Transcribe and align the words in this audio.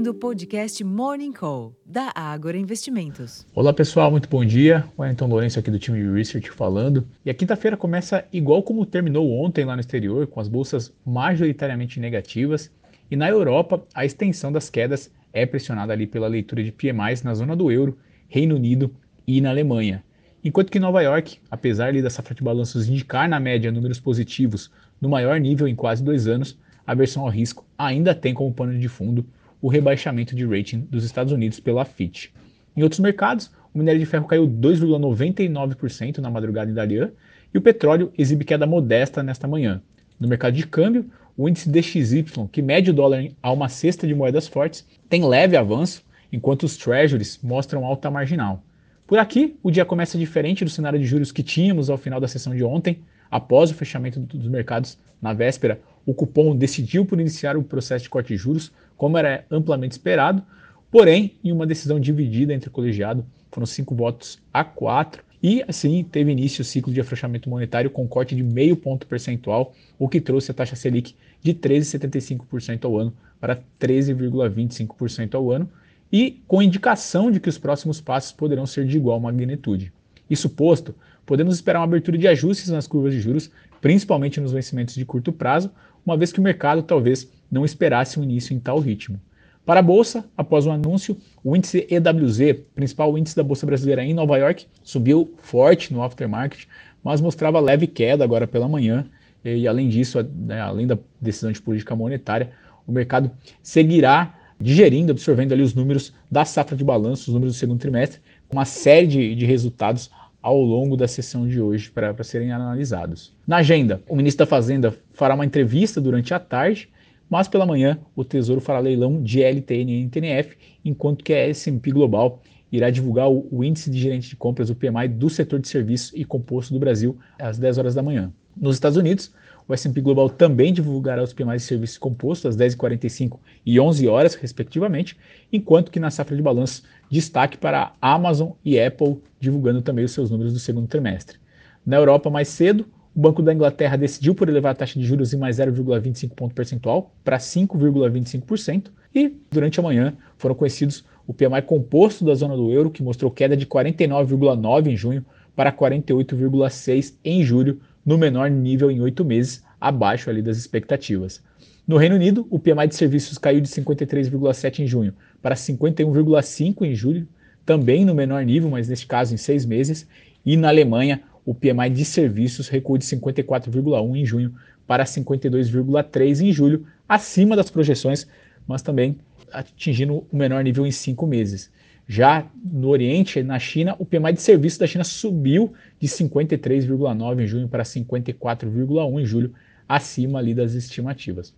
ouvindo 0.00 0.12
o 0.12 0.14
podcast 0.14 0.82
Morning 0.82 1.30
Call, 1.30 1.76
da 1.84 2.10
Ágora 2.14 2.56
Investimentos. 2.56 3.46
Olá 3.54 3.70
pessoal, 3.70 4.10
muito 4.10 4.30
bom 4.30 4.42
dia. 4.42 4.82
O 4.96 5.02
Ayrton 5.02 5.26
Lourenço 5.26 5.58
aqui 5.58 5.70
do 5.70 5.78
time 5.78 6.02
de 6.02 6.10
Research 6.10 6.50
falando. 6.52 7.06
E 7.22 7.28
a 7.28 7.34
quinta-feira 7.34 7.76
começa 7.76 8.24
igual 8.32 8.62
como 8.62 8.86
terminou 8.86 9.30
ontem 9.30 9.62
lá 9.62 9.74
no 9.74 9.80
exterior, 9.80 10.26
com 10.26 10.40
as 10.40 10.48
bolsas 10.48 10.90
majoritariamente 11.04 12.00
negativas. 12.00 12.70
E 13.10 13.16
na 13.16 13.28
Europa, 13.28 13.84
a 13.92 14.06
extensão 14.06 14.50
das 14.50 14.70
quedas 14.70 15.10
é 15.34 15.44
pressionada 15.44 15.92
ali 15.92 16.06
pela 16.06 16.28
leitura 16.28 16.64
de 16.64 16.72
PMIs 16.72 17.22
na 17.22 17.34
zona 17.34 17.54
do 17.54 17.70
euro, 17.70 17.98
Reino 18.26 18.56
Unido 18.56 18.90
e 19.26 19.38
na 19.42 19.50
Alemanha. 19.50 20.02
Enquanto 20.42 20.72
que 20.72 20.80
Nova 20.80 21.02
York, 21.02 21.36
apesar 21.50 21.88
ali 21.88 22.00
da 22.00 22.08
safra 22.08 22.34
de 22.34 22.42
balanços 22.42 22.88
indicar 22.88 23.28
na 23.28 23.38
média 23.38 23.70
números 23.70 24.00
positivos 24.00 24.70
no 24.98 25.10
maior 25.10 25.38
nível 25.38 25.68
em 25.68 25.74
quase 25.74 26.02
dois 26.02 26.26
anos, 26.26 26.56
a 26.86 26.94
versão 26.94 27.24
ao 27.24 27.28
risco 27.28 27.66
ainda 27.76 28.14
tem 28.14 28.32
como 28.32 28.50
pano 28.54 28.78
de 28.78 28.88
fundo 28.88 29.26
o 29.60 29.68
rebaixamento 29.68 30.34
de 30.34 30.44
rating 30.44 30.86
dos 30.90 31.04
Estados 31.04 31.32
Unidos 31.32 31.60
pela 31.60 31.84
Fitch. 31.84 32.28
Em 32.76 32.82
outros 32.82 33.00
mercados, 33.00 33.50
o 33.74 33.78
minério 33.78 34.00
de 34.00 34.06
ferro 34.06 34.26
caiu 34.26 34.48
2,99% 34.48 36.18
na 36.18 36.30
madrugada 36.30 36.70
em 36.70 36.74
Dalian 36.74 37.10
e 37.52 37.58
o 37.58 37.60
petróleo 37.60 38.12
exibe 38.16 38.44
queda 38.44 38.66
modesta 38.66 39.22
nesta 39.22 39.46
manhã. 39.46 39.82
No 40.18 40.28
mercado 40.28 40.54
de 40.54 40.66
câmbio, 40.66 41.10
o 41.36 41.48
índice 41.48 41.68
DXY, 41.68 42.24
que 42.52 42.60
mede 42.60 42.90
o 42.90 42.94
dólar 42.94 43.28
a 43.42 43.50
uma 43.52 43.68
cesta 43.68 44.06
de 44.06 44.14
moedas 44.14 44.46
fortes, 44.46 44.86
tem 45.08 45.24
leve 45.24 45.56
avanço, 45.56 46.04
enquanto 46.32 46.64
os 46.64 46.76
treasuries 46.76 47.38
mostram 47.42 47.84
alta 47.84 48.10
marginal. 48.10 48.62
Por 49.06 49.18
aqui, 49.18 49.56
o 49.62 49.70
dia 49.70 49.84
começa 49.84 50.18
diferente 50.18 50.64
do 50.64 50.70
cenário 50.70 50.98
de 50.98 51.04
juros 51.04 51.32
que 51.32 51.42
tínhamos 51.42 51.90
ao 51.90 51.98
final 51.98 52.20
da 52.20 52.28
sessão 52.28 52.54
de 52.54 52.62
ontem. 52.62 53.00
Após 53.30 53.70
o 53.70 53.74
fechamento 53.74 54.18
dos 54.18 54.48
mercados 54.48 54.98
na 55.20 55.32
véspera, 55.32 55.80
o 56.04 56.14
cupom 56.14 56.56
decidiu 56.56 57.04
por 57.04 57.20
iniciar 57.20 57.56
o 57.56 57.62
processo 57.62 58.04
de 58.04 58.10
corte 58.10 58.28
de 58.28 58.36
juros, 58.36 58.72
como 58.96 59.16
era 59.16 59.44
amplamente 59.50 59.92
esperado, 59.92 60.42
porém, 60.90 61.34
em 61.44 61.52
uma 61.52 61.66
decisão 61.66 62.00
dividida 62.00 62.52
entre 62.52 62.68
o 62.68 62.72
colegiado, 62.72 63.24
foram 63.50 63.66
cinco 63.66 63.94
votos 63.94 64.38
a 64.52 64.64
quatro, 64.64 65.22
e 65.42 65.64
assim 65.66 66.04
teve 66.04 66.30
início 66.30 66.62
o 66.62 66.64
ciclo 66.64 66.92
de 66.92 67.00
afrouxamento 67.00 67.48
monetário 67.48 67.90
com 67.90 68.06
corte 68.06 68.34
de 68.34 68.42
meio 68.42 68.76
ponto 68.76 69.06
percentual, 69.06 69.74
o 69.98 70.08
que 70.08 70.20
trouxe 70.20 70.50
a 70.50 70.54
taxa 70.54 70.76
Selic 70.76 71.14
de 71.42 71.54
13,75% 71.54 72.84
ao 72.84 72.98
ano 72.98 73.12
para 73.40 73.58
13,25% 73.80 75.34
ao 75.34 75.50
ano, 75.50 75.70
e 76.12 76.42
com 76.46 76.60
indicação 76.60 77.30
de 77.30 77.40
que 77.40 77.48
os 77.48 77.56
próximos 77.56 78.00
passos 78.00 78.32
poderão 78.32 78.66
ser 78.66 78.84
de 78.84 78.96
igual 78.96 79.20
magnitude. 79.20 79.92
Isso 80.28 80.50
posto, 80.50 80.94
podemos 81.30 81.54
esperar 81.54 81.78
uma 81.78 81.84
abertura 81.84 82.18
de 82.18 82.26
ajustes 82.26 82.70
nas 82.70 82.88
curvas 82.88 83.12
de 83.12 83.20
juros, 83.20 83.52
principalmente 83.80 84.40
nos 84.40 84.50
vencimentos 84.50 84.96
de 84.96 85.04
curto 85.04 85.32
prazo, 85.32 85.70
uma 86.04 86.16
vez 86.16 86.32
que 86.32 86.40
o 86.40 86.42
mercado 86.42 86.82
talvez 86.82 87.30
não 87.48 87.64
esperasse 87.64 88.18
um 88.18 88.24
início 88.24 88.52
em 88.52 88.58
tal 88.58 88.80
ritmo. 88.80 89.16
Para 89.64 89.78
a 89.78 89.82
bolsa, 89.82 90.28
após 90.36 90.66
o 90.66 90.72
anúncio, 90.72 91.16
o 91.44 91.54
índice 91.54 91.86
EWZ, 91.88 92.62
principal 92.74 93.16
índice 93.16 93.36
da 93.36 93.44
bolsa 93.44 93.64
brasileira 93.64 94.02
em 94.02 94.12
Nova 94.12 94.36
York, 94.38 94.66
subiu 94.82 95.32
forte 95.40 95.94
no 95.94 96.02
aftermarket, 96.02 96.66
mas 97.00 97.20
mostrava 97.20 97.60
leve 97.60 97.86
queda 97.86 98.24
agora 98.24 98.44
pela 98.44 98.66
manhã. 98.66 99.06
E 99.44 99.68
além 99.68 99.88
disso, 99.88 100.20
né, 100.34 100.60
além 100.60 100.88
da 100.88 100.98
decisão 101.20 101.52
de 101.52 101.62
política 101.62 101.94
monetária, 101.94 102.50
o 102.88 102.90
mercado 102.90 103.30
seguirá 103.62 104.34
digerindo, 104.60 105.12
absorvendo 105.12 105.52
ali 105.52 105.62
os 105.62 105.74
números 105.74 106.12
da 106.28 106.44
safra 106.44 106.76
de 106.76 106.82
balanço, 106.82 107.30
os 107.30 107.34
números 107.34 107.54
do 107.54 107.58
segundo 107.58 107.78
trimestre, 107.78 108.18
uma 108.50 108.64
série 108.64 109.06
de, 109.06 109.34
de 109.36 109.46
resultados 109.46 110.10
ao 110.42 110.60
longo 110.60 110.96
da 110.96 111.06
sessão 111.06 111.46
de 111.46 111.60
hoje 111.60 111.90
para 111.90 112.22
serem 112.24 112.52
analisados. 112.52 113.32
Na 113.46 113.58
agenda, 113.58 114.02
o 114.08 114.16
ministro 114.16 114.44
da 114.44 114.50
Fazenda 114.50 114.94
fará 115.12 115.34
uma 115.34 115.44
entrevista 115.44 116.00
durante 116.00 116.32
a 116.32 116.38
tarde, 116.38 116.88
mas 117.28 117.46
pela 117.46 117.66
manhã 117.66 117.98
o 118.16 118.24
Tesouro 118.24 118.60
fará 118.60 118.78
leilão 118.78 119.22
de 119.22 119.42
LTN 119.42 119.92
e 119.92 120.04
NTNF, 120.04 120.56
enquanto 120.84 121.22
que 121.22 121.32
a 121.32 121.48
S&P 121.48 121.90
Global 121.92 122.42
irá 122.72 122.90
divulgar 122.90 123.30
o, 123.30 123.46
o, 123.50 123.64
índice 123.64 123.90
de 123.90 123.98
gerente 123.98 124.28
de 124.28 124.36
compras, 124.36 124.70
o 124.70 124.74
PMI, 124.74 125.08
do 125.08 125.28
setor 125.28 125.60
de 125.60 125.68
serviços 125.68 126.12
e 126.14 126.24
composto 126.24 126.72
do 126.72 126.80
Brasil 126.80 127.18
às 127.38 127.58
10 127.58 127.78
horas 127.78 127.94
da 127.94 128.02
manhã. 128.02 128.32
Nos 128.56 128.76
Estados 128.76 128.96
Unidos, 128.96 129.32
o 129.66 129.74
S&P 129.74 130.00
Global 130.00 130.28
também 130.28 130.72
divulgará 130.72 131.22
os 131.22 131.32
PMIs 131.32 131.62
de 131.62 131.68
serviços 131.68 131.98
compostos 131.98 132.46
às 132.46 132.56
10h45 132.56 133.38
e 133.64 133.78
11 133.78 134.08
horas, 134.08 134.34
respectivamente, 134.34 135.16
enquanto 135.52 135.90
que 135.90 136.00
na 136.00 136.10
safra 136.10 136.36
de 136.36 136.42
balanço, 136.42 136.82
destaque 137.10 137.56
para 137.56 137.92
Amazon 138.00 138.50
e 138.64 138.80
Apple 138.80 139.18
divulgando 139.38 139.82
também 139.82 140.04
os 140.04 140.12
seus 140.12 140.30
números 140.30 140.52
do 140.52 140.58
segundo 140.58 140.86
trimestre. 140.86 141.38
Na 141.84 141.96
Europa, 141.96 142.30
mais 142.30 142.48
cedo, 142.48 142.86
o 143.14 143.20
Banco 143.20 143.42
da 143.42 143.52
Inglaterra 143.52 143.96
decidiu 143.96 144.34
por 144.34 144.48
elevar 144.48 144.72
a 144.72 144.74
taxa 144.74 144.98
de 144.98 145.04
juros 145.04 145.34
em 145.34 145.36
mais 145.36 145.56
0,25 145.56 146.30
ponto 146.30 146.54
percentual 146.54 147.12
para 147.24 147.38
5,25% 147.38 148.90
e, 149.14 149.34
durante 149.50 149.80
a 149.80 149.82
manhã, 149.82 150.14
foram 150.38 150.54
conhecidos 150.54 151.04
o 151.26 151.34
PMI 151.34 151.62
composto 151.62 152.24
da 152.24 152.34
zona 152.34 152.56
do 152.56 152.72
euro, 152.72 152.90
que 152.90 153.02
mostrou 153.02 153.30
queda 153.30 153.56
de 153.56 153.66
49,9 153.66 154.88
em 154.88 154.96
junho 154.96 155.24
para 155.54 155.72
48,6 155.72 157.14
em 157.24 157.42
julho, 157.44 157.80
no 158.04 158.18
menor 158.18 158.50
nível 158.50 158.90
em 158.90 159.00
oito 159.00 159.24
meses, 159.24 159.64
abaixo 159.80 160.30
ali 160.30 160.42
das 160.42 160.56
expectativas. 160.56 161.42
No 161.86 161.96
Reino 161.96 162.14
Unido, 162.14 162.46
o 162.50 162.58
PMI 162.58 162.88
de 162.88 162.94
serviços 162.94 163.38
caiu 163.38 163.60
de 163.60 163.68
53,7 163.68 164.80
em 164.80 164.86
junho 164.86 165.14
para 165.42 165.54
51,5 165.54 166.82
em 166.82 166.94
julho, 166.94 167.26
também 167.64 168.04
no 168.04 168.14
menor 168.14 168.44
nível, 168.44 168.70
mas 168.70 168.88
neste 168.88 169.06
caso 169.06 169.34
em 169.34 169.36
seis 169.36 169.64
meses. 169.64 170.06
E 170.44 170.56
na 170.56 170.68
Alemanha, 170.68 171.22
o 171.44 171.54
PMI 171.54 171.90
de 171.90 172.04
serviços 172.04 172.68
recuou 172.68 172.98
de 172.98 173.04
54,1 173.04 174.16
em 174.16 174.24
junho 174.24 174.54
para 174.86 175.04
52,3 175.04 176.40
em 176.40 176.52
julho, 176.52 176.86
acima 177.08 177.56
das 177.56 177.70
projeções, 177.70 178.26
mas 178.66 178.82
também 178.82 179.16
atingindo 179.52 180.26
o 180.30 180.36
menor 180.36 180.62
nível 180.62 180.86
em 180.86 180.90
cinco 180.90 181.26
meses. 181.26 181.70
Já 182.06 182.46
no 182.64 182.88
Oriente, 182.88 183.42
na 183.42 183.58
China, 183.58 183.94
o 183.98 184.04
PMI 184.04 184.32
de 184.32 184.42
serviços 184.42 184.78
da 184.78 184.86
China 184.86 185.04
subiu 185.04 185.72
de 185.98 186.08
53,9 186.08 187.42
em 187.42 187.46
junho 187.46 187.68
para 187.68 187.84
54,1 187.84 189.20
em 189.20 189.24
julho, 189.24 189.54
acima 189.88 190.38
ali 190.38 190.52
das 190.54 190.74
estimativas. 190.74 191.54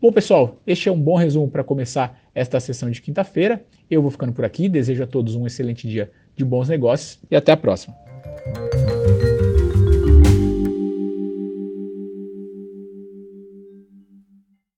Bom, 0.00 0.12
pessoal, 0.12 0.60
este 0.66 0.90
é 0.90 0.92
um 0.92 1.00
bom 1.00 1.16
resumo 1.16 1.48
para 1.48 1.64
começar 1.64 2.20
esta 2.34 2.60
sessão 2.60 2.90
de 2.90 3.00
quinta-feira. 3.00 3.64
Eu 3.90 4.02
vou 4.02 4.10
ficando 4.10 4.32
por 4.32 4.44
aqui, 4.44 4.68
desejo 4.68 5.02
a 5.02 5.06
todos 5.06 5.34
um 5.34 5.46
excelente 5.46 5.88
dia 5.88 6.10
de 6.36 6.44
bons 6.44 6.68
negócios 6.68 7.18
e 7.30 7.34
até 7.34 7.52
a 7.52 7.56
próxima. 7.56 7.94